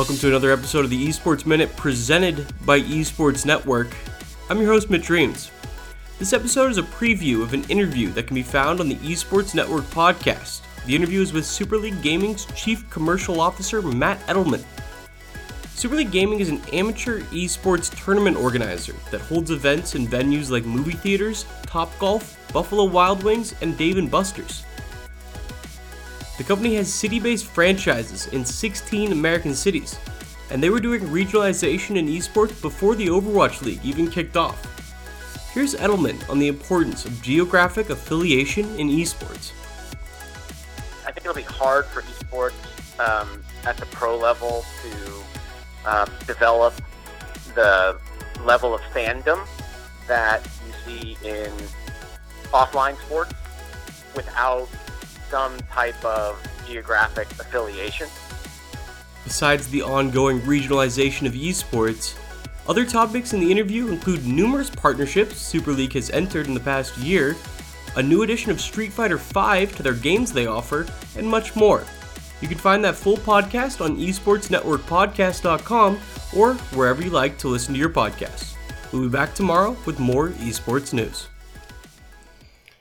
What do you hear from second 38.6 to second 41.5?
in esports. I think it'll be